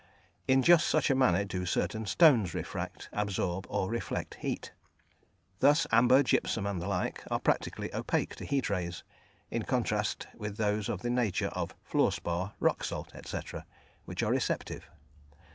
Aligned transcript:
In 0.47 0.63
just 0.63 0.87
such 0.87 1.11
manner 1.13 1.45
do 1.45 1.63
certain 1.67 2.07
stones 2.07 2.55
refract, 2.55 3.07
absorb, 3.13 3.67
or 3.69 3.87
reflect 3.87 4.33
heat; 4.41 4.71
thus 5.59 5.85
amber, 5.91 6.23
gypsum, 6.23 6.65
and 6.65 6.81
the 6.81 6.87
like, 6.87 7.23
are 7.29 7.39
practically 7.39 7.93
opaque 7.93 8.35
to 8.37 8.45
heat 8.45 8.67
rays, 8.71 9.03
in 9.51 9.61
contrast 9.61 10.25
with 10.33 10.57
those 10.57 10.89
of 10.89 11.03
the 11.03 11.11
nature 11.11 11.49
of 11.49 11.75
fluorspar, 11.87 12.53
rock 12.59 12.83
salt, 12.83 13.11
&c., 13.27 13.39
which 14.05 14.23
are 14.23 14.31
receptive. 14.31 14.89